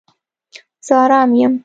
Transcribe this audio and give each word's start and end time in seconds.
زه 0.85 0.93
آرام 1.03 1.31
یم 1.41 1.53